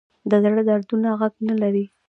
د 0.29 0.31
زړه 0.43 0.61
دردونه 0.69 1.09
غږ 1.19 1.33
نه 1.47 1.55
لري 1.61 1.85